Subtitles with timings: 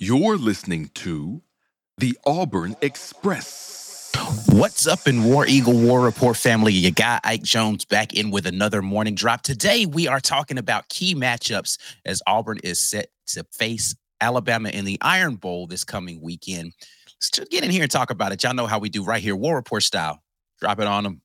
[0.00, 1.42] You're listening to
[1.96, 4.12] the Auburn Express.
[4.46, 6.72] What's up in War Eagle War Rapport family?
[6.72, 9.42] You got Ike Jones back in with another morning drop.
[9.42, 14.84] Today we are talking about key matchups as Auburn is set to face Alabama in
[14.84, 16.74] the Iron Bowl this coming weekend.
[17.16, 18.44] Let's get in here and talk about it.
[18.44, 20.22] Y'all know how we do right here, War Rapport style.
[20.60, 21.22] Drop it on them.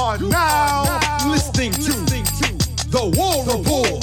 [0.00, 1.92] Are now listening to
[2.88, 4.00] the War Rapport.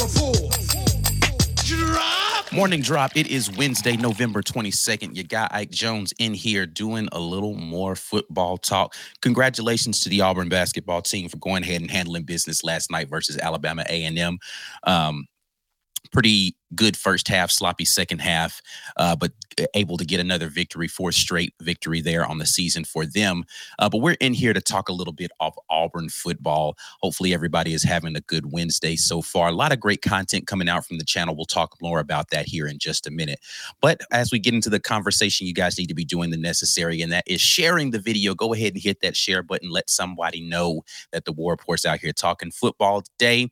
[2.55, 3.11] Morning drop.
[3.15, 5.15] It is Wednesday, November 22nd.
[5.15, 8.93] You got Ike Jones in here doing a little more football talk.
[9.21, 13.39] Congratulations to the Auburn basketball team for going ahead and handling business last night versus
[13.39, 14.37] Alabama A&M.
[14.83, 15.25] Um,
[16.07, 18.61] pretty good first half, sloppy second half,
[18.97, 19.31] uh, but
[19.73, 23.43] able to get another victory, fourth straight victory there on the season for them.
[23.79, 26.75] Uh, but we're in here to talk a little bit of Auburn football.
[27.01, 29.47] Hopefully, everybody is having a good Wednesday so far.
[29.47, 31.35] A lot of great content coming out from the channel.
[31.35, 33.39] We'll talk more about that here in just a minute.
[33.81, 37.01] But as we get into the conversation, you guys need to be doing the necessary,
[37.01, 38.35] and that is sharing the video.
[38.35, 39.69] Go ahead and hit that share button.
[39.69, 43.49] Let somebody know that the War Rapport's out here talking football today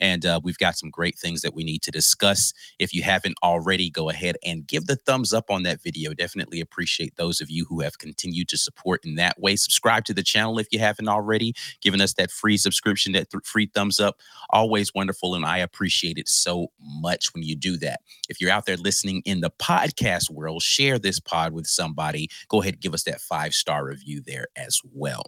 [0.00, 2.52] and uh, we've got some great things that we need to discuss.
[2.78, 6.14] If you haven't already, go ahead and give the thumbs up on that video.
[6.14, 9.56] Definitely appreciate those of you who have continued to support in that way.
[9.56, 13.44] Subscribe to the channel if you haven't already, giving us that free subscription, that th-
[13.44, 14.20] free thumbs up.
[14.50, 18.00] Always wonderful, and I appreciate it so much when you do that.
[18.28, 22.28] If you're out there listening in the podcast world, share this pod with somebody.
[22.48, 25.24] Go ahead and give us that five star review there as well.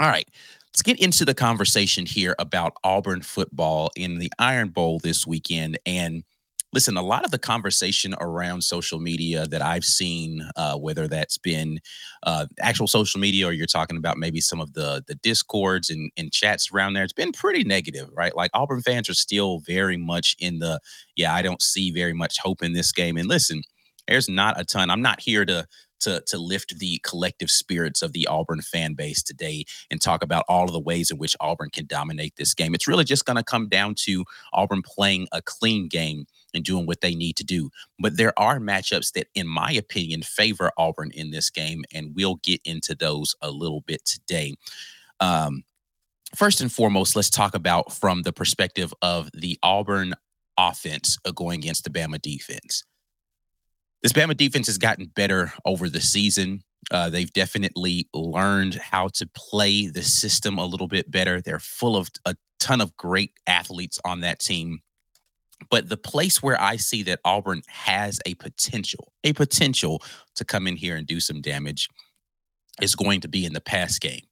[0.00, 0.28] All right.
[0.72, 5.78] Let's get into the conversation here about Auburn football in the Iron Bowl this weekend.
[5.84, 6.22] And
[6.72, 11.38] listen, a lot of the conversation around social media that I've seen, uh, whether that's
[11.38, 11.80] been
[12.22, 16.12] uh, actual social media or you're talking about maybe some of the the discords and,
[16.16, 18.36] and chats around there, it's been pretty negative, right?
[18.36, 20.80] Like Auburn fans are still very much in the,
[21.16, 23.16] yeah, I don't see very much hope in this game.
[23.16, 23.62] And listen,
[24.06, 24.88] there's not a ton.
[24.88, 25.66] I'm not here to
[26.00, 30.44] to to lift the collective spirits of the Auburn fan base today and talk about
[30.48, 32.74] all of the ways in which Auburn can dominate this game.
[32.74, 36.86] It's really just going to come down to Auburn playing a clean game and doing
[36.86, 37.70] what they need to do.
[37.98, 42.36] But there are matchups that, in my opinion, favor Auburn in this game, and we'll
[42.36, 44.54] get into those a little bit today.
[45.20, 45.64] Um,
[46.34, 50.14] first and foremost, let's talk about from the perspective of the Auburn
[50.58, 52.84] offense uh, going against the Bama defense
[54.02, 56.62] this Bama defense has gotten better over the season.
[56.90, 61.40] Uh, they've definitely learned how to play the system a little bit better.
[61.40, 64.80] They're full of a ton of great athletes on that team.
[65.70, 70.02] But the place where I see that Auburn has a potential, a potential
[70.36, 71.88] to come in here and do some damage
[72.80, 74.22] is going to be in the pass game.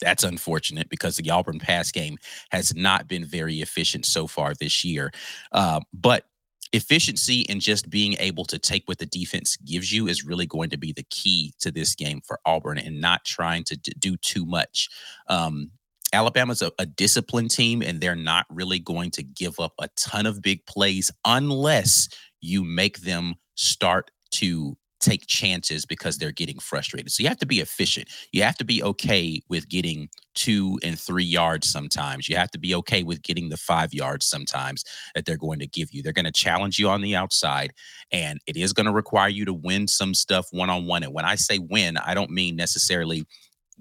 [0.00, 2.18] That's unfortunate because the Auburn pass game
[2.50, 5.10] has not been very efficient so far this year.
[5.52, 6.24] Uh, but
[6.72, 10.70] efficiency and just being able to take what the defense gives you is really going
[10.70, 14.44] to be the key to this game for Auburn and not trying to do too
[14.44, 14.88] much.
[15.28, 15.70] Um,
[16.12, 20.26] Alabama's a, a disciplined team, and they're not really going to give up a ton
[20.26, 22.08] of big plays unless
[22.40, 27.12] you make them start to take chances because they're getting frustrated.
[27.12, 28.08] So you have to be efficient.
[28.32, 32.28] You have to be okay with getting two and three yards sometimes.
[32.28, 35.66] You have to be okay with getting the five yards sometimes that they're going to
[35.66, 36.02] give you.
[36.02, 37.72] They're going to challenge you on the outside,
[38.10, 41.02] and it is going to require you to win some stuff one on one.
[41.02, 43.24] And when I say win, I don't mean necessarily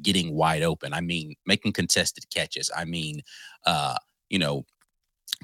[0.01, 0.93] getting wide open.
[0.93, 2.69] I mean making contested catches.
[2.75, 3.21] I mean,
[3.65, 3.95] uh,
[4.29, 4.65] you know,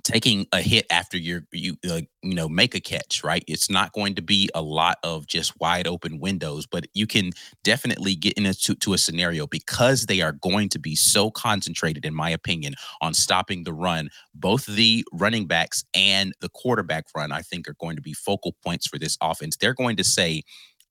[0.03, 3.43] taking a hit after you're you uh, you know make a catch right?
[3.47, 7.31] It's not going to be a lot of just wide open windows but you can
[7.63, 12.13] definitely get into to a scenario because they are going to be so concentrated in
[12.13, 14.09] my opinion on stopping the run.
[14.33, 18.55] Both the running backs and the quarterback run i think are going to be focal
[18.63, 19.57] points for this offense.
[19.57, 20.43] They're going to say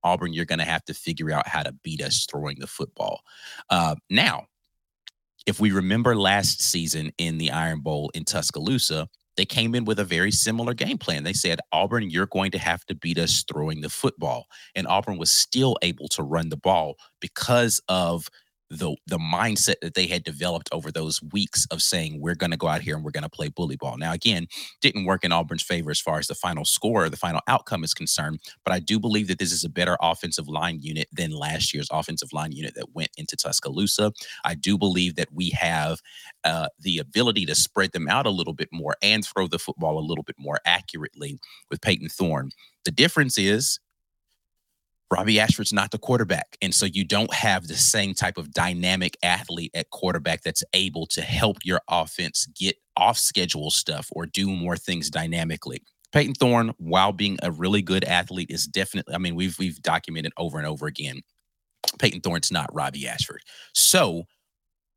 [0.03, 3.21] auburn you're going to have to figure out how to beat us throwing the football.
[3.69, 4.47] Uh, now
[5.47, 9.99] if we remember last season in the Iron Bowl in Tuscaloosa, they came in with
[9.99, 11.25] a very similar game plan.
[11.25, 14.47] They said, Auburn, you're going to have to beat us throwing the football.
[14.75, 18.29] And Auburn was still able to run the ball because of
[18.71, 22.57] the the mindset that they had developed over those weeks of saying we're going to
[22.57, 23.97] go out here and we're going to play bully ball.
[23.97, 24.47] Now again,
[24.81, 27.83] didn't work in Auburn's favor as far as the final score or the final outcome
[27.83, 31.33] is concerned, but I do believe that this is a better offensive line unit than
[31.33, 34.13] last year's offensive line unit that went into Tuscaloosa.
[34.45, 36.01] I do believe that we have
[36.45, 39.99] uh, the ability to spread them out a little bit more and throw the football
[39.99, 41.39] a little bit more accurately
[41.71, 42.51] with Payton Thorne.
[42.85, 43.79] The difference is
[45.11, 46.57] Robby Ashford's not the quarterback.
[46.63, 51.07] And so you don't have the same type of dynamic athlete at quarterback that's able
[51.09, 55.83] to help your offense get off schedule stuff or do more things dynamically.
[56.13, 60.33] Payton Thorne, while being a really good athlete, is definitely, I mean, we've we've documented
[60.37, 61.23] over and over again.
[61.99, 63.43] Payton Thorne's not Robby Ashford.
[63.75, 64.25] So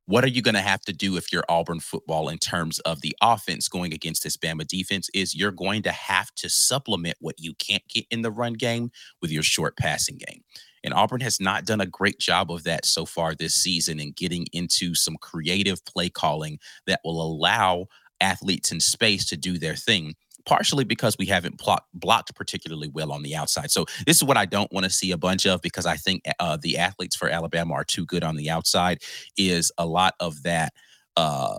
[0.05, 3.01] what are you going to have to do if you're Auburn football in terms of
[3.01, 5.09] the offense going against this Bama defense?
[5.13, 8.91] Is you're going to have to supplement what you can't get in the run game
[9.21, 10.43] with your short passing game.
[10.83, 14.15] And Auburn has not done a great job of that so far this season and
[14.15, 17.87] getting into some creative play calling that will allow
[18.19, 21.61] athletes in space to do their thing partially because we haven't
[21.93, 23.71] blocked, particularly well on the outside.
[23.71, 26.23] So this is what I don't want to see a bunch of because I think
[26.39, 29.01] uh, the athletes for Alabama are too good on the outside.
[29.37, 30.73] Is a lot of that
[31.15, 31.57] uh,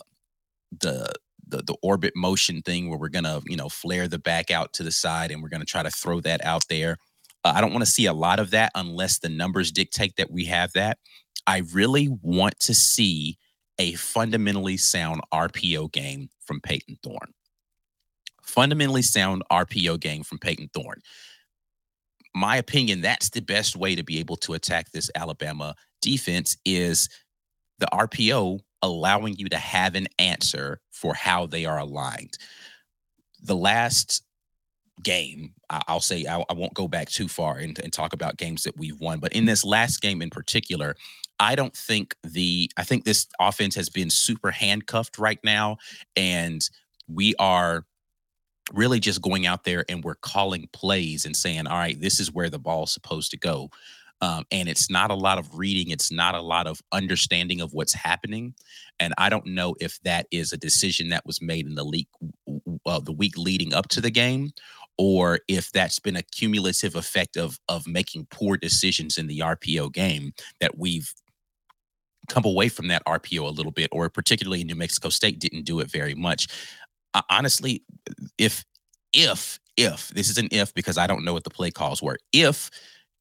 [0.80, 1.12] the
[1.46, 4.82] the, the orbit motion thing where we're gonna you know flare the back out to
[4.82, 6.96] the side and we're gonna try to throw that out there.
[7.44, 10.30] Uh, I don't want to see a lot of that unless the numbers dictate that
[10.30, 10.98] we have that.
[11.46, 13.36] I really want to see
[13.78, 17.34] a fundamentally sound RPO game from Payton Thorne
[18.44, 21.00] fundamentally sound RPO game from Payton Thorne.
[22.34, 27.08] My opinion, that's the best way to be able to attack this Alabama defense is
[27.78, 32.36] the RPO allowing you to have an answer for how they are aligned.
[33.42, 34.22] The last
[35.02, 38.76] game, I'll say I, won't go back too far and, and talk about games that
[38.76, 40.96] we've won, but in this last game in particular,
[41.40, 45.78] I don't think the I think this offense has been super handcuffed right now,
[46.14, 46.68] and
[47.08, 47.84] we are
[48.72, 52.32] really just going out there and we're calling plays and saying, all right, this is
[52.32, 53.70] where the ball's supposed to go.
[54.20, 57.74] Um, and it's not a lot of reading, it's not a lot of understanding of
[57.74, 58.54] what's happening.
[58.98, 62.08] And I don't know if that is a decision that was made in the leak,
[62.86, 64.52] uh, the week leading up to the game,
[64.96, 69.92] or if that's been a cumulative effect of of making poor decisions in the RPO
[69.92, 71.12] game that we've
[72.28, 75.80] come away from that RPO a little bit, or particularly New Mexico State didn't do
[75.80, 76.46] it very much
[77.30, 77.84] honestly,
[78.38, 78.64] if
[79.12, 82.18] if if this is an if because I don't know what the play calls were.
[82.32, 82.70] If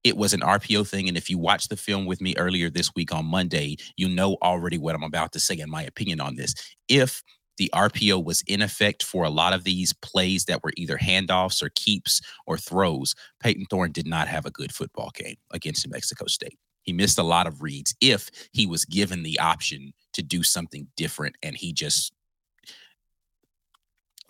[0.03, 2.91] it was an RPO thing, and if you watched the film with me earlier this
[2.95, 6.35] week on Monday, you know already what I'm about to say in my opinion on
[6.35, 6.53] this.
[6.89, 7.23] If
[7.57, 11.61] the RPO was in effect for a lot of these plays that were either handoffs
[11.61, 13.15] or keeps or throws.
[13.41, 16.57] Payton Thorne did not have a good football game against New Mexico State.
[16.81, 20.87] He missed a lot of reads if he was given the option to do something
[20.97, 22.11] different and he just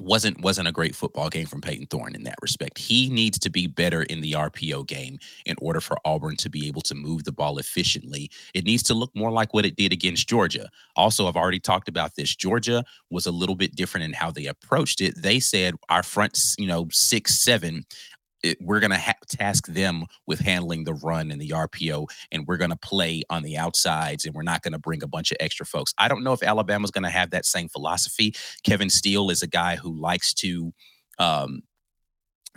[0.04, 2.78] wasn't wasn't a great football game from Payton Thorne in that respect.
[2.78, 6.68] He needs to be better in the RPO game in order for Auburn to be
[6.68, 8.30] able to move the ball efficiently.
[8.54, 10.70] It needs to look more like what it did against Georgia.
[10.96, 12.36] Also, I've already talked about this.
[12.36, 15.22] Georgia was a little bit different in how they approached it.
[15.22, 17.86] They said our front, you know, six, seven
[18.44, 22.46] it, we're going to ha- task them with handling the run and the RPO, and
[22.46, 25.32] we're going to play on the outsides, and we're not going to bring a bunch
[25.32, 25.94] of extra folks.
[25.98, 28.36] I don't know if Alabama's going to have that same philosophy.
[28.64, 30.74] Kevin Steele is a guy who likes to
[31.20, 31.64] um,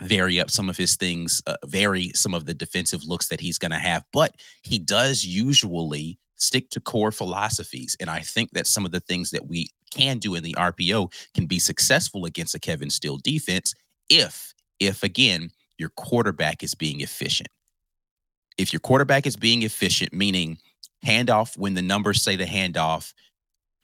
[0.01, 3.57] vary up some of his things, uh, vary some of the defensive looks that he's
[3.57, 7.95] going to have, but he does usually stick to core philosophies.
[7.99, 11.11] And I think that some of the things that we can do in the RPO
[11.33, 13.73] can be successful against a Kevin Steele defense
[14.09, 17.49] if, if again, your quarterback is being efficient.
[18.57, 20.57] If your quarterback is being efficient, meaning
[21.05, 23.13] handoff when the numbers say the handoff,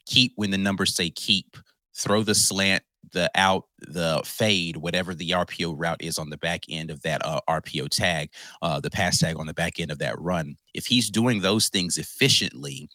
[0.05, 1.57] keep when the numbers say keep,
[1.95, 6.63] throw the slant, the out, the fade, whatever the RPO route is on the back
[6.69, 9.99] end of that uh, RPO tag, uh, the pass tag on the back end of
[9.99, 10.55] that run.
[10.73, 12.89] If he's doing those things efficiently,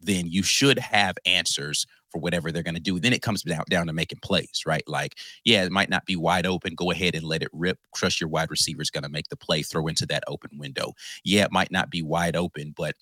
[0.00, 3.00] then you should have answers for whatever they're going to do.
[3.00, 4.84] Then it comes down, down to making plays, right?
[4.86, 6.74] Like, yeah, it might not be wide open.
[6.74, 7.78] Go ahead and let it rip.
[7.96, 10.92] Trust your wide receiver is going to make the play, throw into that open window.
[11.24, 12.94] Yeah, it might not be wide open, but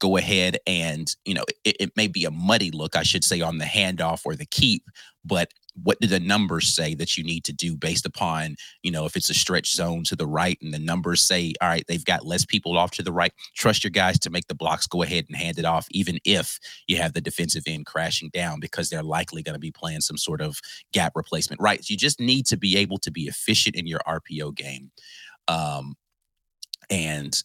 [0.00, 3.40] go ahead and, you know, it, it may be a muddy look, I should say,
[3.40, 4.84] on the handoff or the keep,
[5.24, 9.04] but what do the numbers say that you need to do based upon you know
[9.04, 12.04] if it's a stretch zone to the right and the numbers say all right they've
[12.04, 15.02] got less people off to the right trust your guys to make the blocks go
[15.02, 18.88] ahead and hand it off even if you have the defensive end crashing down because
[18.88, 20.58] they're likely going to be playing some sort of
[20.92, 21.88] gap replacement right?
[21.88, 24.90] You just need to be able to be efficient in your rpo game
[25.48, 25.94] um,
[26.90, 27.42] and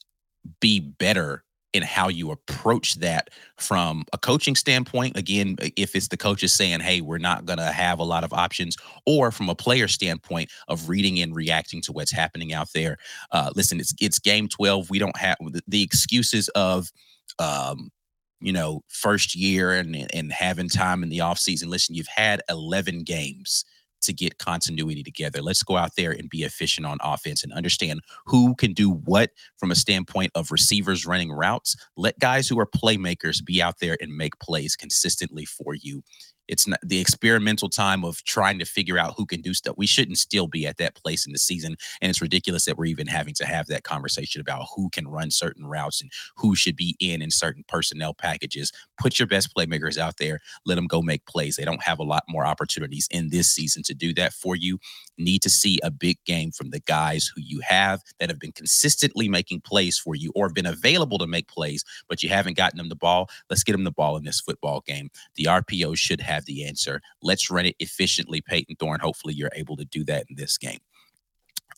[0.59, 5.17] be better in how you approach that from a coaching standpoint.
[5.17, 8.31] Again, if it's the coaches saying, hey, we're not going to have a lot of
[8.31, 12.97] options, or from a player standpoint of reading and reacting to what's happening out there.
[13.31, 14.89] Uh, listen, it's, it's game 12.
[14.89, 16.91] We don't have the, the excuses of,
[17.39, 17.91] um,
[18.39, 21.67] you know, first year and, and having time in the offseason.
[21.67, 23.65] Listen, you've had 11 games
[24.03, 25.41] to get continuity together.
[25.41, 29.31] Let's go out there and be efficient on offense and understand who can do what
[29.57, 31.75] from a standpoint of receivers running routes.
[31.97, 36.03] Let guys who are playmakers be out there and make plays consistently for you
[36.47, 39.75] it's not the experimental time of trying to figure out who can do stuff.
[39.77, 41.77] We shouldn't still be at that place in the season.
[42.01, 45.31] And it's ridiculous that we're even having to have that conversation about who can run
[45.31, 48.71] certain routes and who should be in in certain personnel packages.
[48.99, 50.39] Put your best playmakers out there.
[50.65, 51.55] Let them go make plays.
[51.55, 54.79] They don't have a lot more opportunities in this season to do that for you.
[55.17, 58.51] Need to see a big game from the guys who you have that have been
[58.51, 62.77] consistently making plays for you or been available to make plays, but you haven't gotten
[62.77, 63.29] them the ball.
[63.49, 65.09] Let's get them the ball in this football game.
[65.35, 67.01] The RPO should have have the answer.
[67.21, 68.99] Let's run it efficiently, Payton Thorne.
[68.99, 70.79] Hopefully, you're able to do that in this game.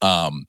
[0.02, 0.48] Um,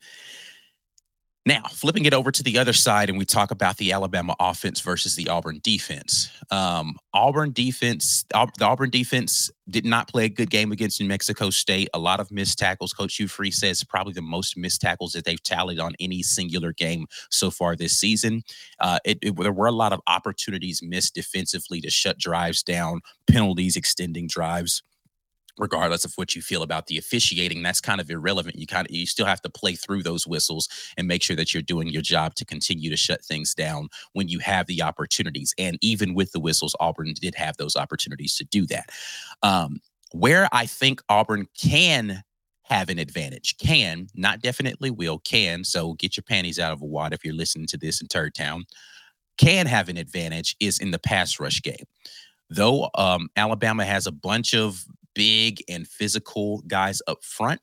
[1.47, 4.81] now, flipping it over to the other side, and we talk about the Alabama offense
[4.81, 6.29] versus the Auburn defense.
[6.51, 11.51] Um, Auburn defense, the Auburn defense did not play a good game against New Mexico
[11.51, 11.89] State.
[11.95, 12.93] A lot of missed tackles.
[12.93, 16.73] Coach Hugh Freeze says probably the most missed tackles that they've tallied on any singular
[16.73, 18.43] game so far this season.
[18.81, 23.03] Uh, it, it, there were a lot of opportunities missed defensively to shut drives down,
[23.29, 24.83] penalties, extending drives
[25.59, 28.59] regardless of what you feel about the officiating that's kind of irrelevant.
[28.59, 31.53] You kind of you still have to play through those whistles and make sure that
[31.53, 35.55] you're doing your job to continue to shut things down when you have the opportunities.
[35.59, 38.91] And even with the whistles auburn did have those opportunities to do that.
[39.43, 39.81] Um,
[40.13, 42.23] where i think auburn can
[42.63, 46.85] have an advantage can not definitely will can so get your panties out of a
[46.85, 48.65] wad if you're listening to this in turd town
[49.37, 51.85] can have an advantage is in the pass rush game.
[52.49, 54.85] Though um, Alabama has a bunch of
[55.17, 57.61] big and physical guys up front.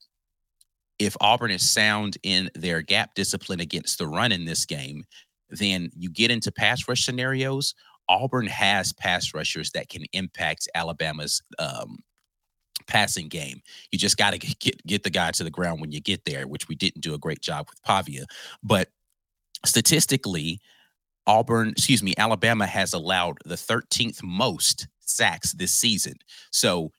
[1.00, 5.05] If Auburn is sound in their gap discipline against the run in this game,
[5.50, 7.75] then you get into pass rush scenarios.
[8.10, 12.00] Auburn has pass rushers that can impact Alabama's um,
[12.88, 13.62] passing game.
[13.91, 16.48] You just got to get get the guy to the ground when you get there,
[16.48, 18.25] which we didn't do a great job with Pavia.
[18.63, 18.89] But
[19.63, 20.60] statistically,
[21.27, 26.15] Auburn, excuse me, Alabama has allowed the 13th most sacks this season.
[26.51, 26.91] So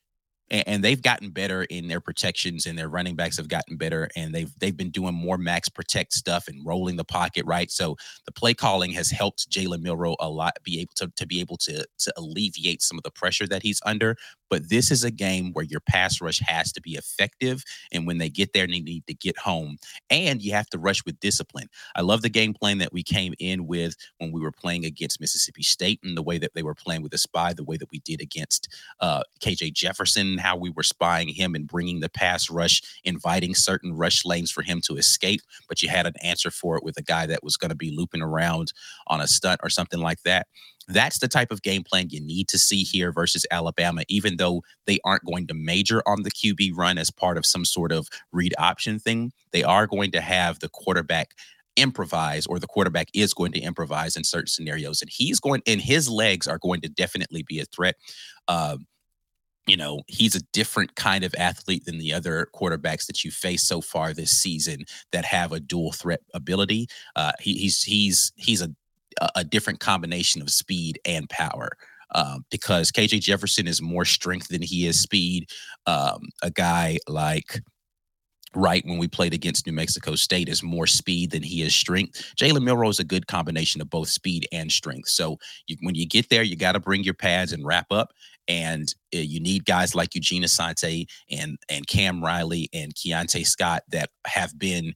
[0.55, 4.09] and, and, they've gotten better in their protections and their running backs have gotten better
[4.15, 7.97] and they've they've been doing more max protect stuff and rolling the pocket right so
[8.27, 11.57] the play calling has helped jalen milroe a lot be able to, to be able
[11.57, 14.17] to to alleviate some of the pressure that he's under
[14.55, 17.65] but this is a game where your pass rush has to be effective.
[17.91, 19.79] And when they get there, they need to get home.
[20.11, 21.67] And you have to rush with discipline.
[21.97, 25.21] I love the game plan that we came in with when we were playing against
[25.21, 27.91] Mississippi State and the way that they were playing with the spy, the way that
[27.91, 28.69] we did against
[29.01, 33.95] uh, KJ Jefferson, how we were spying him and bringing the pass rush, inviting certain
[33.95, 35.41] rush lanes for him to escape.
[35.69, 37.91] But you had an answer for it with a guy that was going to be
[37.91, 38.73] looping around
[39.07, 40.47] on a stunt or something like that.
[40.87, 44.63] That's the type of game plan you need to see here versus Alabama, even though
[44.87, 48.09] they aren't going to major on the QB run as part of some sort of
[48.31, 49.33] read option thing.
[49.53, 51.31] They are going to have the quarterback
[51.77, 55.81] improvise or the quarterback is going to improvise in certain scenarios and he's going and
[55.81, 57.97] his legs are going to definitely be a threat
[58.47, 58.77] uh,
[59.67, 63.63] you know he's a different kind of athlete than the other quarterbacks that you face
[63.63, 68.61] so far this season that have a dual threat ability uh, he, he's he's he's
[68.61, 68.71] a
[69.35, 71.71] a different combination of speed and power.
[72.15, 75.51] Um, because KJ Jefferson is more strength than he is speed.
[75.87, 77.61] Um, a guy like
[78.55, 82.33] Wright when we played against New Mexico State is more speed than he is strength.
[82.37, 85.09] Jalen Milroe is a good combination of both speed and strength.
[85.09, 88.13] So you, when you get there, you got to bring your pads and wrap up.
[88.49, 93.83] And uh, you need guys like Eugene Asante and and Cam Riley and Keionte Scott
[93.89, 94.95] that have been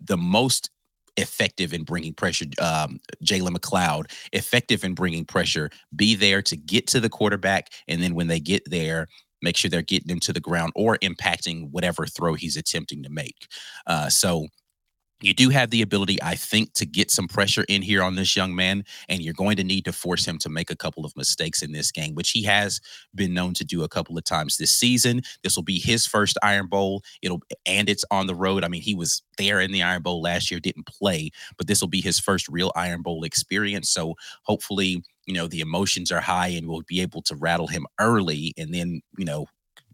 [0.00, 0.70] the most
[1.16, 2.46] effective in bringing pressure.
[2.60, 5.70] Um, Jalen McLeod, effective in bringing pressure.
[5.94, 9.08] Be there to get to the quarterback, and then when they get there,
[9.42, 13.10] make sure they're getting him to the ground or impacting whatever throw he's attempting to
[13.10, 13.48] make.
[13.86, 14.46] Uh, so
[15.22, 18.36] you do have the ability, I think, to get some pressure in here on this
[18.36, 21.16] young man, and you're going to need to force him to make a couple of
[21.16, 22.80] mistakes in this game, which he has
[23.14, 25.22] been known to do a couple of times this season.
[25.42, 27.02] This will be his first Iron Bowl.
[27.22, 28.64] It'll and it's on the road.
[28.64, 31.80] I mean, he was there in the Iron Bowl last year, didn't play, but this
[31.80, 33.90] will be his first real Iron Bowl experience.
[33.90, 37.86] So hopefully, you know, the emotions are high and we'll be able to rattle him
[38.00, 39.46] early and then, you know,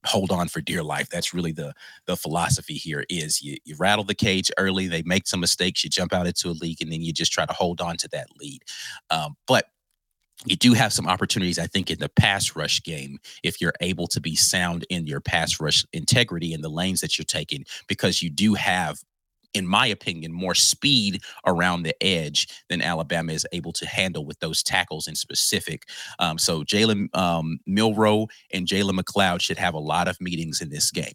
[0.08, 1.08] hold on for dear life.
[1.08, 1.72] That's really the
[2.06, 5.90] the philosophy here is you, you rattle the cage early, they make some mistakes, you
[5.90, 8.28] jump out into a league, and then you just try to hold on to that
[8.40, 8.62] lead.
[9.10, 9.66] Um, but
[10.46, 14.06] you do have some opportunities, I think, in the pass rush game if you're able
[14.08, 18.22] to be sound in your pass rush integrity in the lanes that you're taking, because
[18.22, 19.00] you do have
[19.54, 24.38] in my opinion, more speed around the edge than Alabama is able to handle with
[24.40, 25.88] those tackles in specific.
[26.18, 30.70] Um, so Jalen um, Milroe and Jalen McLeod should have a lot of meetings in
[30.70, 31.14] this game.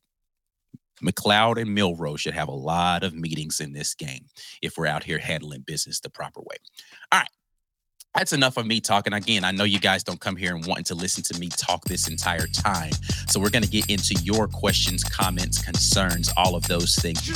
[1.01, 4.25] McLeod and Milroe should have a lot of meetings in this game
[4.61, 6.55] if we're out here handling business the proper way.
[7.11, 7.29] All right
[8.15, 9.13] that's enough of me talking.
[9.13, 11.84] Again, I know you guys don't come here and wanting to listen to me talk
[11.86, 12.91] this entire time.
[13.27, 17.32] So we're going to get into your questions, comments, concerns, all of those things.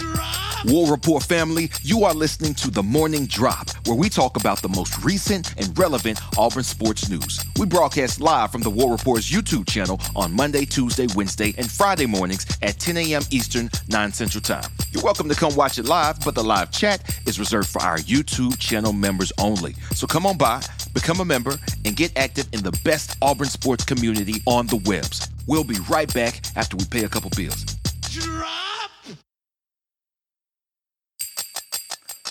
[0.65, 4.69] War Rapport family, you are listening to The Morning Drop, where we talk about the
[4.69, 7.43] most recent and relevant Auburn sports news.
[7.57, 12.05] We broadcast live from the War Rapport's YouTube channel on Monday, Tuesday, Wednesday, and Friday
[12.05, 13.23] mornings at 10 a.m.
[13.31, 14.69] Eastern, 9 Central Time.
[14.91, 17.97] You're welcome to come watch it live, but the live chat is reserved for our
[17.97, 19.73] YouTube channel members only.
[19.93, 20.61] So come on by
[20.99, 21.53] become a member,
[21.85, 25.29] and get active in the best Auburn sports community on the webs.
[25.45, 27.63] We'll be right back after we pay a couple bills.
[28.09, 28.89] Drop!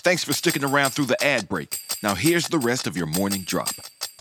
[0.03, 1.79] Thanks for sticking around through the ad break.
[2.03, 3.71] Now here's the rest of your morning drop.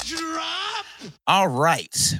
[0.04, 0.86] Drop!
[1.26, 2.14] All right.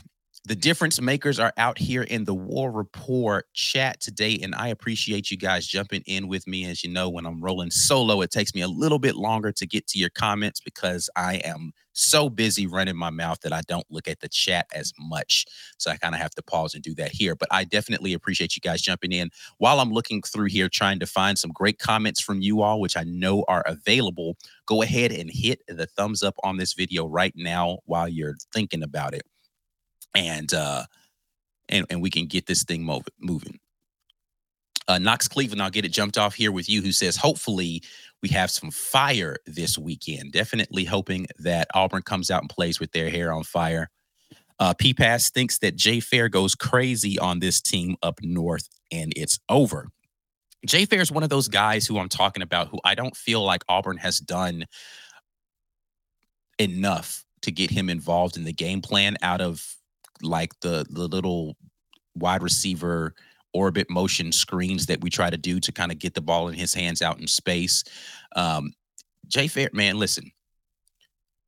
[0.47, 5.29] The difference makers are out here in the War Rapport chat today, and I appreciate
[5.29, 6.67] you guys jumping in with me.
[6.71, 9.67] As you know, when I'm rolling solo, it takes me a little bit longer to
[9.67, 13.87] get to your comments because I am so busy running my mouth that I don't
[13.91, 15.47] look at the chat as much.
[15.79, 17.35] So I kind of have to pause and do that here.
[17.35, 21.07] But I definitely appreciate you guys jumping in while I'm looking through here, trying to
[21.07, 24.37] find some great comments from you all, which I know are available.
[24.67, 28.85] Go ahead and hit the thumbs up on this video right now while you're thinking
[28.85, 29.23] about it
[30.16, 30.85] and uh,
[31.68, 33.61] and and we can get this thing mov- moving.
[34.88, 37.82] Uh, Knox Cleveland, I'll get it jumped off here with you, who says, hopefully
[38.23, 40.32] we have some fire this weekend.
[40.32, 43.90] Definitely hoping that Auburn comes out and plays with their hair on fire.
[44.58, 49.12] Uh, P Pass thinks that Jay Fair goes crazy on this team up north and
[49.16, 49.88] it's over.
[50.64, 53.44] Jay Fair is one of those guys who I'm talking about who I don't feel
[53.44, 54.66] like Auburn has done
[56.58, 59.75] enough to get him involved in the game plan out of
[60.23, 61.56] like the the little
[62.14, 63.14] wide receiver
[63.52, 66.54] orbit motion screens that we try to do to kind of get the ball in
[66.54, 67.85] his hands out in space.
[68.35, 68.73] Um,
[69.28, 70.30] Jay Fair, man, listen.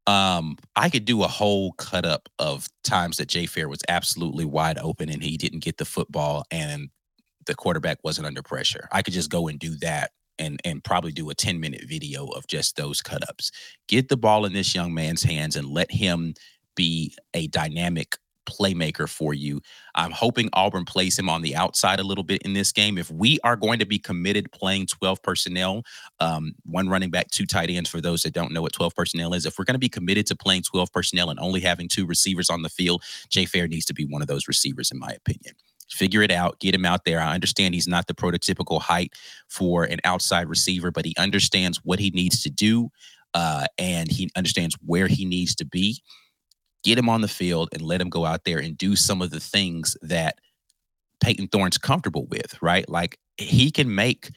[0.07, 4.47] Um, I could do a whole cut up of times that Jay Fair was absolutely
[4.47, 6.89] wide open and he didn't get the football and
[7.45, 8.89] the quarterback wasn't under pressure.
[8.91, 12.27] I could just go and do that and and probably do a 10 minute video
[12.29, 13.51] of just those cut ups.
[13.87, 16.35] Get the ball in this young man's hands and let him
[16.75, 18.17] be a dynamic
[18.49, 19.61] playmaker for you.
[19.95, 22.99] I'm hoping Auburn plays him on the outside a little bit in this game.
[22.99, 25.83] If we are going to be committed playing 12 personnel,
[26.21, 29.35] um, one running back, two tight ends, for those that don't know what 12 personnel
[29.35, 32.07] is, if we're going to be committed to playing 12 personnel and only having two
[32.07, 35.11] receivers on the field, Jay Fair needs to be one of those receivers, in my
[35.11, 35.55] opinion
[35.91, 37.19] figure it out, get him out there.
[37.19, 39.15] I understand he's not the prototypical height
[39.49, 42.91] for an outside receiver, but he understands what he needs to do
[43.35, 46.03] uh, and he understands where he needs to be
[46.85, 49.31] get him on the field and let him go out there and do some of
[49.31, 50.37] the things that
[51.21, 52.89] Payton Thorne's comfortable with, right?
[52.89, 54.31] Like he can make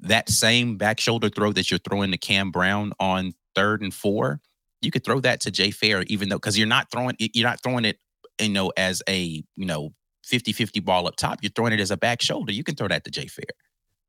[0.00, 4.40] that same back shoulder throw that you're throwing to Cam Brown on third and four.
[4.80, 7.62] You could throw that to Jay Fair, even though because you're not throwing you're not
[7.62, 7.98] throwing it,
[8.40, 9.90] you know, as a you know
[10.26, 11.38] 50-50 ball up top.
[11.42, 12.52] You're throwing it as a back shoulder.
[12.52, 13.44] You can throw that to Jay Fair,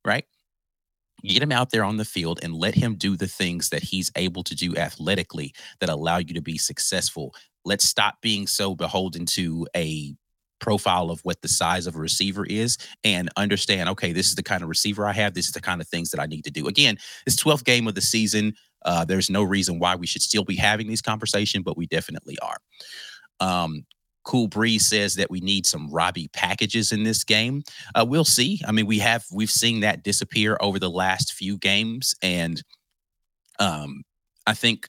[0.05, 0.25] right?
[1.23, 4.11] Get him out there on the field and let him do the things that he's
[4.15, 7.33] able to do athletically that allow you to be successful.
[7.65, 10.15] Let's stop being so beholden to a
[10.59, 14.43] profile of what the size of a receiver is and understand okay this is the
[14.43, 15.33] kind of receiver i have.
[15.33, 16.67] This is the kind of things that i need to do.
[16.67, 18.53] Again this 12th game of the season.
[18.85, 22.37] Uh, there's no reason why we should still be having these conversations but we definitely
[22.39, 22.57] are.
[23.41, 23.85] Um,
[24.23, 27.63] Cool Breeze says that we need some Robby packages in this game.
[27.95, 28.61] Uh, we'll see.
[28.67, 32.61] I mean, we have we've seen that disappear over the last few games, and
[33.59, 34.03] um,
[34.47, 34.87] I think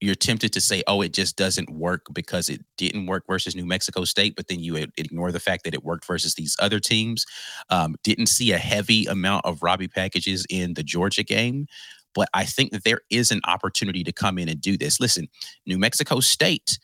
[0.00, 3.66] you're tempted to say, "Oh, it just doesn't work because it didn't work versus New
[3.66, 7.24] Mexico State," but then you ignore the fact that it worked versus these other teams.
[7.70, 11.66] Um, didn't see a heavy amount of Robby packages in the Georgia game,
[12.14, 15.00] but I think that there is an opportunity to come in and do this.
[15.00, 15.28] Listen,
[15.66, 16.78] New Mexico State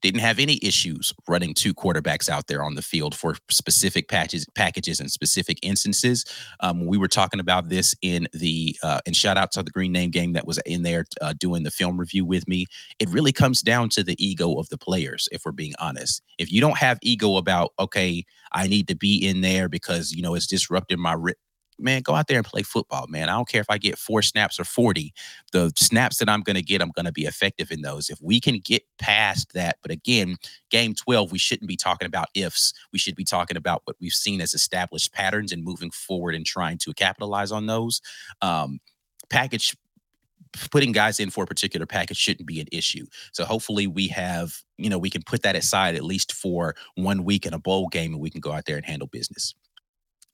[0.00, 4.46] didn't have any issues running two quarterbacks out there on the field for specific patches,
[4.54, 6.24] packages and specific instances.
[6.60, 9.92] Um, we were talking about this in the uh, and shout out to the Green
[9.92, 12.66] Name Gang that was in there uh, doing the film review with me.
[12.98, 16.22] It really comes down to the ego of the players, if we're being honest.
[16.38, 20.22] If you don't have ego about okay, I need to be in there because you
[20.22, 21.16] know it's disrupting my
[21.78, 23.28] man, go out there and play football, man.
[23.28, 25.12] I don't care if I get four snaps or 40.
[25.52, 28.10] The snaps that I'm going to get, I'm going to be effective in those.
[28.10, 30.36] If we can get past that, but again,
[30.70, 32.72] game 12, we shouldn't be talking about ifs.
[32.92, 36.44] We should be talking about what we've seen as established patterns and moving forward and
[36.44, 38.00] trying to capitalize on those.
[38.42, 38.80] Um,
[39.30, 39.76] package
[40.70, 43.06] putting guys in for a particular package shouldn't be an issue.
[43.32, 47.24] So hopefully we have, you know, we can put that aside at least for one
[47.24, 49.54] week in a bowl game and we can go out there and handle business.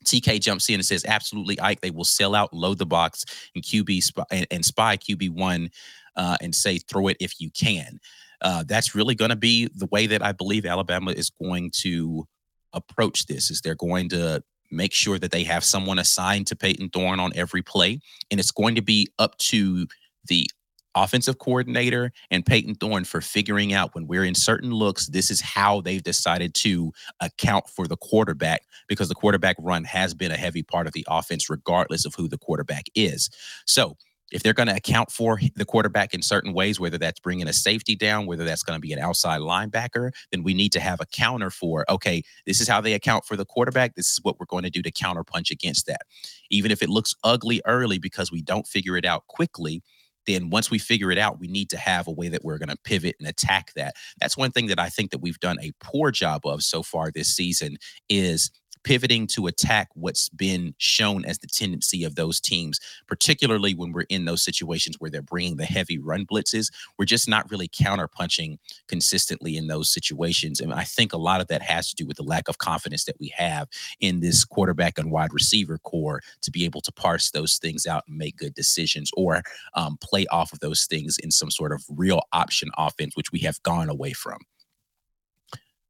[0.05, 1.81] TK jumps in and says, "Absolutely, Ike.
[1.81, 5.71] They will sell out, load the box, and QB spy, and, and spy QB one,
[6.17, 8.01] uh, and say throw it if you can."
[8.41, 12.27] Uh, that's really going to be the way that I believe Alabama is going to
[12.73, 13.51] approach this.
[13.51, 17.33] Is they're going to make sure that they have someone assigned to Payton Thorne on
[17.35, 19.87] every play, and it's going to be up to
[20.27, 20.49] the
[20.95, 25.41] offensive coordinator and Payton Thorne for figuring out when we're in certain looks, this is
[25.41, 30.37] how they've decided to account for the quarterback because the quarterback run has been a
[30.37, 33.31] heavy part of the offense, regardless of who the quarterback is.
[33.67, 33.97] So,
[34.33, 37.53] if they're going to account for the quarterback in certain ways, whether that's bringing a
[37.53, 41.01] safety down, whether that's going to be an outside linebacker, then we need to have
[41.01, 43.95] a counter for, okay, this is how they account for the quarterback.
[43.95, 46.03] This is what we're going to do to counterpunch against that.
[46.51, 49.83] Even if it looks ugly early because we don't figure it out quickly,
[50.27, 52.69] then once we figure it out, we need to have a way that we're going
[52.69, 53.95] to pivot and attack that.
[54.21, 57.11] That's one thing that I think that we've done a poor job of so far
[57.11, 57.77] this season
[58.09, 58.51] is
[58.85, 64.03] pivoting to attack what's been shown as the tendency of those teams, particularly when we're
[64.09, 66.71] in those situations where they're bringing the heavy run blitzes.
[66.99, 70.61] We're just not really counterpunching consistently in those situations.
[70.61, 73.05] And I think a lot of that has to do with the lack of confidence
[73.05, 73.69] that we have
[74.01, 78.05] in this quarterback and wide receiver corps to be able to parse those things out
[78.07, 79.43] and make good decisions or
[79.75, 83.41] um, play off of those things in some sort of read option offense, which we
[83.41, 84.39] have gone away from.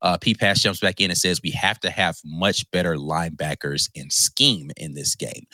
[0.04, 3.88] Uh, P Pass jumps back in and says we have to have much better linebackers
[3.96, 5.46] and scheme in this game.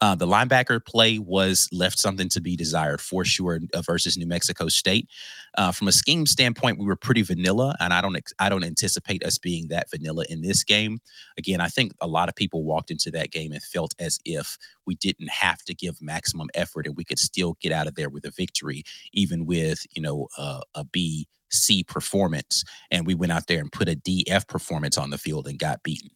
[0.00, 4.26] Uh, the linebacker play was left something to be desired for sure uh, versus New
[4.26, 5.08] Mexico State.
[5.58, 9.24] Uh, from a scheme standpoint, we were pretty vanilla, and I don't I don't anticipate
[9.24, 11.00] us being that vanilla in this game.
[11.36, 14.56] Again, I think a lot of people walked into that game and felt as if
[14.86, 18.08] we didn't have to give maximum effort and we could still get out of there
[18.08, 23.32] with a victory, even with you know uh, a B C performance, and we went
[23.32, 26.10] out there and put a DF performance on the field and got beaten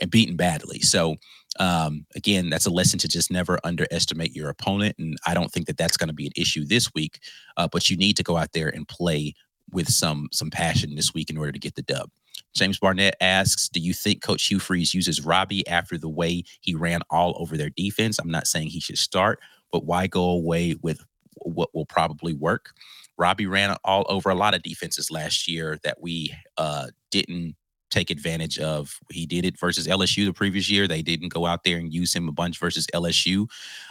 [0.00, 0.80] and beaten badly.
[0.80, 1.16] So
[1.58, 5.66] um, again, that's a lesson to just never underestimate your opponent, and I don't think
[5.66, 7.20] that that's going to be an issue this week.
[7.56, 9.34] Uh, but you need to go out there and play
[9.70, 12.10] with some some passion this week in order to get the dub.
[12.54, 16.74] James Barnett asks, "Do you think Coach Hugh Freeze uses Robby after the way he
[16.74, 18.18] ran all over their defense?
[18.18, 19.40] I'm not saying he should start,
[19.70, 21.00] but why go away with
[21.36, 22.72] what will probably work?"
[23.18, 27.56] Robby ran all over a lot of defenses last year that we uh, didn't
[27.92, 28.98] take advantage of.
[29.10, 30.88] He did it versus LSU the previous year.
[30.88, 33.46] They didn't go out there and use him a bunch versus LSU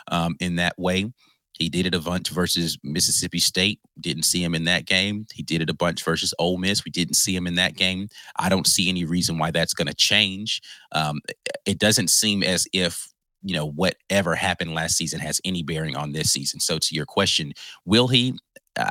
[0.10, 1.13] um, in that way.
[1.62, 3.80] He did it a bunch versus Mississippi State.
[4.00, 5.26] Didn't see him in that game.
[5.32, 6.84] He did it a bunch versus Ole Miss.
[6.84, 8.10] We didn't see him in that game.
[8.39, 10.62] I don't see any reason why that's going to change.
[10.91, 11.19] Um,
[11.65, 13.08] it doesn't seem as if
[13.43, 16.60] you know whatever happened last season has any bearing on this season.
[16.60, 17.54] So to your question,
[17.86, 18.38] will he?
[18.76, 18.89] Uh,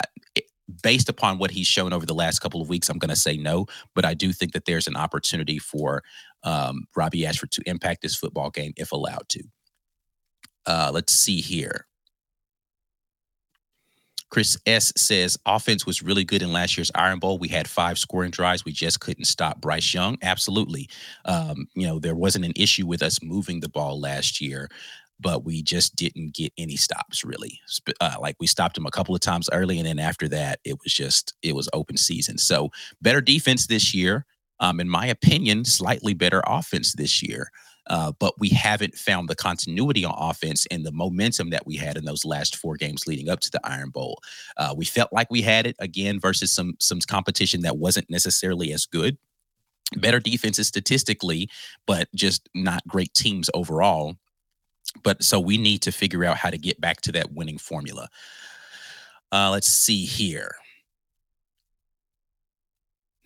[0.84, 3.36] based upon what he's shown over the last couple of weeks, I'm going to say
[3.36, 3.66] no.
[3.96, 6.04] But I do think that there's an opportunity for
[6.44, 9.42] um, Robby Ashford to impact this football game if allowed to.
[10.66, 11.86] Uh, let's see here.
[14.30, 17.38] Chris S says offense was really good in last year's Iron Bowl.
[17.38, 18.64] We had five scoring drives.
[18.64, 20.18] We just couldn't stop Bryce Young.
[20.22, 20.88] Absolutely.
[21.24, 24.68] Um, you know, there wasn't an issue with us moving the ball last year
[25.20, 27.60] but we just didn't get any stops really.
[28.00, 30.78] Uh, like we stopped him a couple of times early, and then after that, it
[30.82, 32.38] was just it was open season.
[32.38, 32.70] So
[33.02, 34.24] better defense this year.
[34.60, 37.50] Um, in my opinion, slightly better offense this year.
[37.90, 41.98] Uh, but we haven't found the continuity on offense and the momentum that we had
[41.98, 44.20] in those last four games leading up to the Iron Bowl.
[44.56, 48.72] Uh, we felt like we had it again versus some some competition that wasn't necessarily
[48.72, 49.18] as good.
[49.96, 51.50] Better defenses statistically,
[51.86, 54.16] but just not great teams overall
[55.02, 58.08] but so we need to figure out how to get back to that winning formula.
[59.32, 60.56] Uh, let's see here.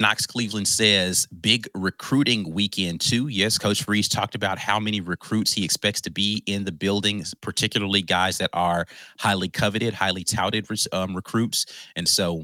[0.01, 3.29] Knox Cleveland says big recruiting weekend too.
[3.29, 7.25] Yes, Coach Freeze talked about how many recruits he expects to be in the building,
[7.41, 8.87] particularly guys that are
[9.19, 11.67] highly coveted, highly touted um, recruits.
[11.95, 12.43] And so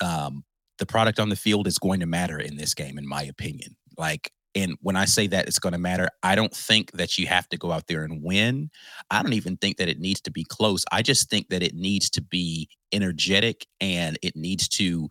[0.00, 0.44] um,
[0.78, 3.76] the product on the field is going to matter in this game, in my opinion.
[3.98, 7.26] Like and when I say that it's going to matter, I don't think that you
[7.26, 8.70] have to go out there and win.
[9.10, 10.84] I don't even think that it needs to be close.
[10.92, 15.08] I just think that it needs to be energetic and it needs to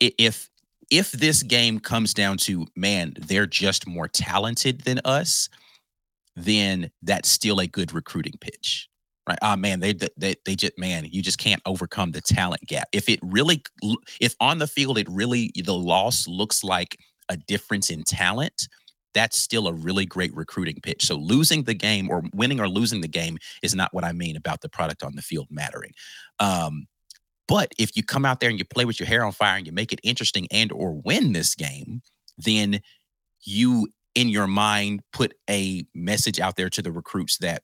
[0.00, 0.48] if
[0.94, 5.48] if this game comes down to man, they're just more talented than us,
[6.36, 8.88] then that's still a good recruiting pitch.
[9.28, 9.38] Right.
[9.42, 12.88] Ah, oh, man, they, they they just man, you just can't overcome the talent gap.
[12.92, 13.62] If it really
[14.20, 16.96] if on the field it really the loss looks like
[17.28, 18.68] a difference in talent,
[19.14, 21.06] that's still a really great recruiting pitch.
[21.06, 24.36] So losing the game or winning or losing the game is not what I mean
[24.36, 25.92] about the product on the field mattering.
[26.38, 26.86] Um,
[27.48, 29.66] but if you come out there and you play with your hair on fire and
[29.66, 32.02] you make it interesting and or win this game,
[32.38, 32.80] then
[33.42, 37.62] you in your mind put a message out there to the recruits that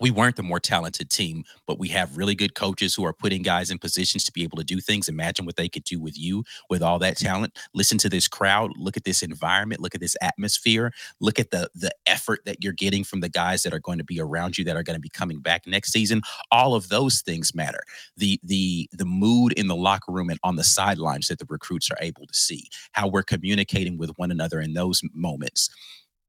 [0.00, 3.42] we weren't the more talented team, but we have really good coaches who are putting
[3.42, 5.08] guys in positions to be able to do things.
[5.08, 7.56] Imagine what they could do with you with all that talent.
[7.74, 11.70] Listen to this crowd, look at this environment, look at this atmosphere, look at the
[11.74, 14.64] the effort that you're getting from the guys that are going to be around you
[14.64, 16.20] that are going to be coming back next season.
[16.50, 17.82] All of those things matter.
[18.16, 21.90] The the the mood in the locker room and on the sidelines that the recruits
[21.90, 25.70] are able to see, how we're communicating with one another in those moments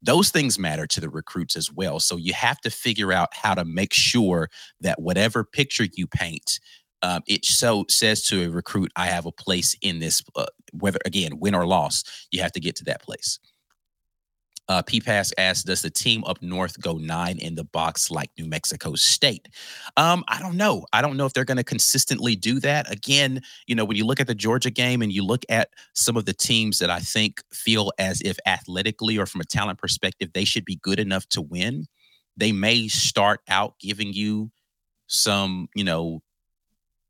[0.02, 2.00] those things matter to the recruits as well.
[2.00, 4.50] So you have to figure out how to make sure
[4.82, 6.60] that whatever picture you paint,
[7.02, 11.00] um, it so says to a recruit, I have a place in this, uh, whether
[11.06, 13.40] again, win or loss, you have to get to that place.
[14.70, 18.30] Uh, P Pass asks, does the team up north go nine in the box like
[18.38, 19.48] New Mexico State?
[19.96, 20.86] Um, I don't know.
[20.94, 22.92] I don't know if they're going to consistently do that.
[22.92, 26.18] Again, you know, when you look at the Georgia game and you look at some
[26.18, 30.32] of the teams that I think feel as if athletically or from a talent perspective,
[30.34, 31.86] they should be good enough to win,
[32.36, 34.52] they may start out giving you
[35.08, 36.22] some, you know,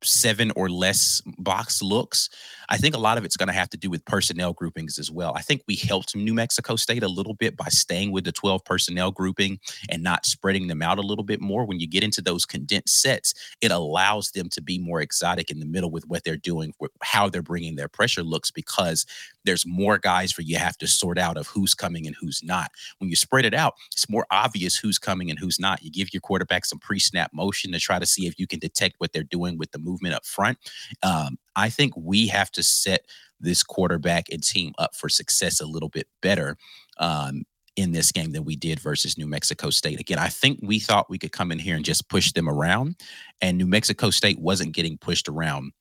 [0.04, 2.30] seven or less box looks.
[2.70, 5.10] I think a lot of it's going to have to do with personnel groupings as
[5.10, 5.34] well.
[5.36, 8.64] I think we helped New Mexico State a little bit by staying with the 12
[8.66, 11.66] personnel grouping and not spreading them out a little bit more.
[11.66, 15.60] When you get into those condensed sets, it allows them to be more exotic in
[15.60, 19.06] the middle with what they're doing, how they're bringing their pressure looks, because
[19.46, 22.70] there's more guys for you have to sort out of who's coming and who's not.
[23.00, 25.82] When you spread it out, it's more obvious who's coming and who's not.
[25.82, 28.60] You give your quarterback some pre snap motion to try to see if you can
[28.60, 30.58] detect what they're doing with the movement up front.
[31.02, 33.06] Um, I think we have to set
[33.40, 36.58] this quarterback and team up for success a little bit better
[36.98, 37.44] um,
[37.76, 40.00] in this game than we did versus New Mexico State.
[40.00, 42.96] Again, I think we thought we could come in here and just push them around,
[43.42, 45.72] and New Mexico State wasn't getting pushed around.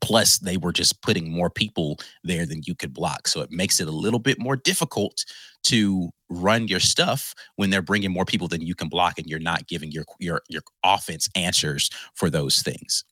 [0.00, 3.26] Plus, they were just putting more people there than you could block.
[3.26, 5.24] So it makes it a little bit more difficult
[5.64, 9.38] to run your stuff when they're bringing more people than you can block, and you're
[9.38, 13.04] not giving your your your offense answers for those things.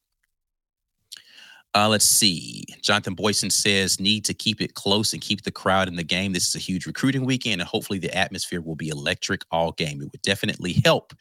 [1.74, 2.64] Uh, let's see.
[2.82, 6.32] Jonathan Boyson says, need to keep it close and keep the crowd in the game.
[6.32, 10.02] This is a huge recruiting weekend, and hopefully the atmosphere will be electric all game.
[10.02, 11.12] It would definitely help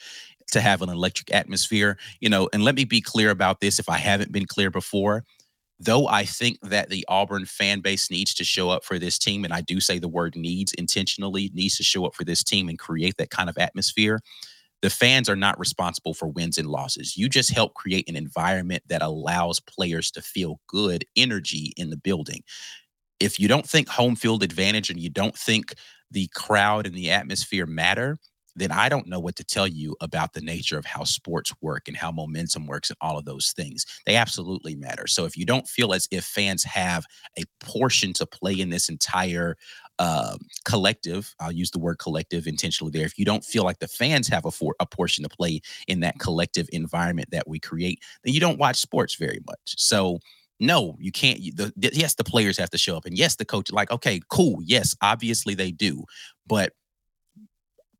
[0.51, 1.97] to have an electric atmosphere.
[2.19, 5.23] You know, and let me be clear about this if I haven't been clear before.
[5.79, 9.45] Though I think that the Auburn fan base needs to show up for this team,
[9.45, 12.67] and I do say the word needs intentionally, needs to show up for this team
[12.67, 14.19] and create that kind of atmosphere
[14.81, 17.17] the fans are not responsible for wins and losses.
[17.17, 21.97] You just help create an environment that allows players to feel good energy in the
[21.97, 22.43] building.
[23.19, 25.73] If you don't think home field advantage and you don't think
[26.11, 28.17] the crowd and the atmosphere matter,
[28.55, 31.87] then I don't know what to tell you about the nature of how sports work
[31.87, 33.85] and how momentum works and all of those things.
[34.05, 35.07] They absolutely matter.
[35.07, 37.05] So if you don't feel as if fans have
[37.37, 39.55] a portion to play in this entire
[39.99, 43.05] uh, collective, I'll use the word collective intentionally there.
[43.05, 45.99] If you don't feel like the fans have a, for, a portion to play in
[45.99, 49.59] that collective environment that we create, then you don't watch sports very much.
[49.65, 50.19] So
[50.59, 51.39] no, you can't.
[51.55, 53.71] The, yes, the players have to show up, and yes, the coach.
[53.71, 54.59] Like, okay, cool.
[54.61, 56.03] Yes, obviously they do,
[56.47, 56.73] but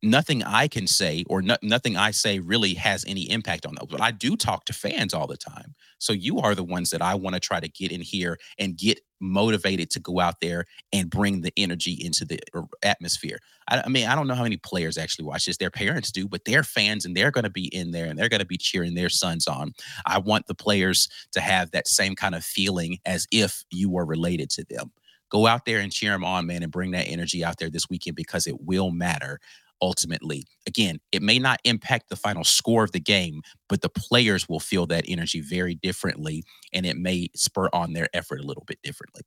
[0.02, 3.90] nothing I can say or no, nothing I say really has any impact on those.
[3.90, 5.76] But I do talk to fans all the time.
[5.98, 8.78] So you are the ones that I want to try to get in here and
[8.78, 13.40] get motivated to go out there and bring the energy into the er, atmosphere.
[13.68, 15.58] I, I mean, I don't know how many players actually watch this.
[15.58, 18.30] Their parents do, but they're fans and they're going to be in there and they're
[18.30, 19.74] going to be cheering their sons on.
[20.06, 24.06] I want the players to have that same kind of feeling as if you were
[24.06, 24.92] related to them
[25.30, 27.88] go out there and cheer them on, man, and bring that energy out there this
[27.88, 29.40] weekend because it will matter
[29.82, 30.46] ultimately.
[30.68, 34.60] Again, it may not impact the final score of the game, but the players will
[34.60, 38.80] feel that energy very differently and it may spur on their effort a little bit
[38.84, 39.22] differently.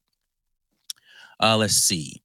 [1.40, 2.22] Uh, let's see.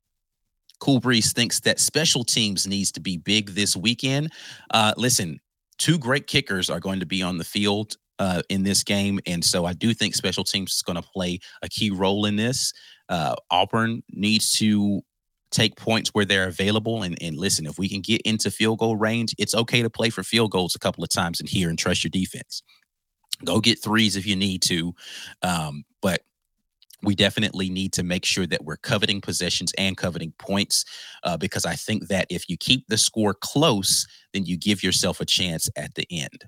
[0.79, 4.31] Cool Breeze thinks that special teams needs to be big this weekend.
[4.71, 5.39] Uh, listen,
[5.77, 9.19] two great kickers are going to be on the field uh, in this game.
[9.25, 12.35] And so I do think special teams is going to play a key role in
[12.35, 12.73] this.
[13.09, 15.01] Uh, Auburn needs to
[15.51, 17.03] take points where they're available.
[17.03, 20.09] And, and listen, if we can get into field goal range, it's okay to play
[20.09, 22.63] for field goals a couple of times in here and trust your defense.
[23.45, 24.93] Go get threes if you need to.
[25.41, 26.21] Um, but
[27.03, 30.83] we definitely need to make sure that we're coveting possessions and coveting points
[31.23, 35.21] uh, because I think that if you keep the score close, then you give yourself
[35.21, 36.45] a chance at the end.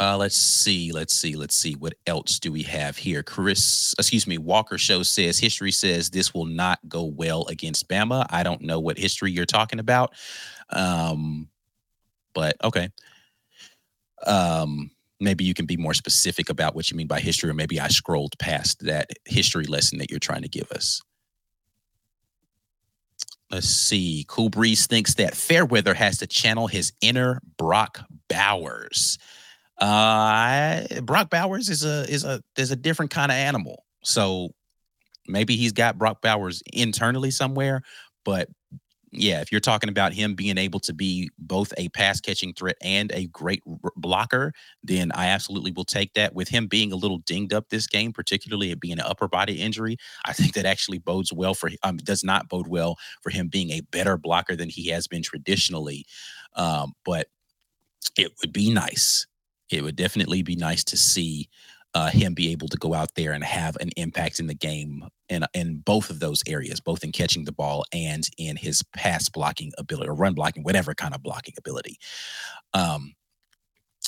[0.00, 1.74] Uh, let's see, let's see, let's see.
[1.74, 3.22] What else do we have here?
[3.22, 8.24] Chris, excuse me, Walker Show says history says this will not go well against Bama.
[8.30, 10.14] I don't know what history you're talking about,
[10.70, 11.48] um,
[12.32, 12.88] but okay.
[14.26, 17.78] Um, maybe you can be more specific about what you mean by history, or maybe
[17.78, 21.02] I scrolled past that history lesson that you're trying to give us.
[23.50, 24.24] Let's see.
[24.28, 29.18] Cool Breeze thinks that Fairweather has to channel his inner Brock Bowers.
[29.80, 33.84] Uh, Brock Bowers is a is a is a different kind of animal.
[34.04, 34.50] So
[35.26, 37.82] maybe he's got Brock Bowers internally somewhere,
[38.24, 38.48] but
[39.12, 42.76] yeah, if you're talking about him being able to be both a pass catching threat
[42.80, 44.52] and a great r- blocker,
[44.84, 46.34] then I absolutely will take that.
[46.34, 49.60] With him being a little dinged up this game, particularly it being an upper body
[49.60, 53.48] injury, I think that actually bodes well for um, does not bode well for him
[53.48, 56.06] being a better blocker than he has been traditionally.
[56.54, 57.26] Um, but
[58.16, 59.26] it would be nice.
[59.70, 61.48] It would definitely be nice to see
[61.94, 65.04] uh, him be able to go out there and have an impact in the game
[65.28, 69.28] in, in both of those areas, both in catching the ball and in his pass
[69.28, 71.98] blocking ability or run blocking, whatever kind of blocking ability.
[72.74, 73.14] Um,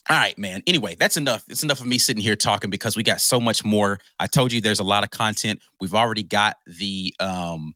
[0.08, 0.62] all right, man.
[0.66, 1.44] Anyway, that's enough.
[1.48, 4.00] It's enough of me sitting here talking because we got so much more.
[4.18, 5.60] I told you there's a lot of content.
[5.80, 7.74] We've already got the um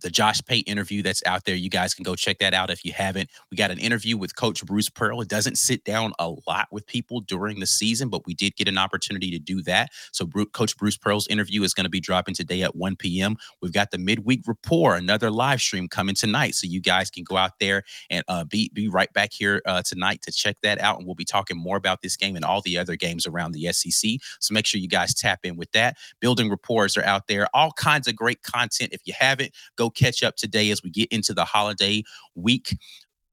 [0.00, 1.54] the Josh Pate interview that's out there.
[1.54, 3.30] You guys can go check that out if you haven't.
[3.50, 5.20] We got an interview with Coach Bruce Pearl.
[5.20, 8.68] It doesn't sit down a lot with people during the season, but we did get
[8.68, 9.90] an opportunity to do that.
[10.12, 13.36] So Coach Bruce Pearl's interview is going to be dropping today at 1 p.m.
[13.60, 16.54] We've got the midweek report, another live stream coming tonight.
[16.54, 19.82] So you guys can go out there and uh, be be right back here uh,
[19.82, 20.98] tonight to check that out.
[20.98, 23.72] And we'll be talking more about this game and all the other games around the
[23.72, 24.12] SEC.
[24.40, 25.96] So make sure you guys tap in with that.
[26.20, 27.48] Building reports are out there.
[27.54, 28.92] All kinds of great content.
[28.92, 32.02] If you haven't, go catch up today as we get into the holiday
[32.34, 32.76] week.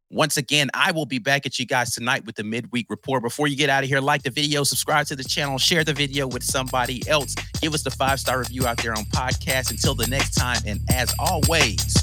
[0.10, 3.24] Once again, I will be back at you guys tonight with the midweek report.
[3.24, 5.94] Before you get out of here, like the video, subscribe to the channel, share the
[5.94, 7.36] video with somebody else.
[7.62, 9.70] Give us the five star review out there on podcast.
[9.70, 11.94] Until the next time, and as always,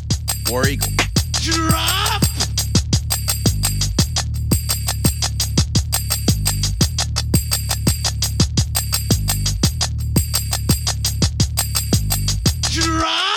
[0.51, 0.89] War Eagle.
[1.41, 2.23] Drop!
[12.71, 13.34] Drop!